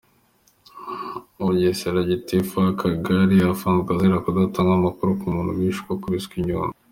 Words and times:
Bugesera:Gitifu 1.43 2.53
w’Akagari 2.63 3.37
afunzwe 3.53 3.89
azira 3.93 4.23
kudatanga 4.23 4.71
amakuru 4.79 5.11
ku 5.19 5.25
muntu 5.35 5.51
wishwe 5.59 5.89
akubiswe 5.95 6.33
inyundo. 6.39 6.75